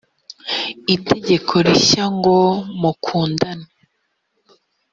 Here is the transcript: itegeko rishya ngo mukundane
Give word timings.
itegeko 0.95 1.53
rishya 1.65 2.05
ngo 2.15 2.39
mukundane 2.79 3.67